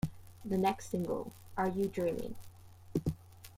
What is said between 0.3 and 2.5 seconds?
The next single, Are You Dreaming?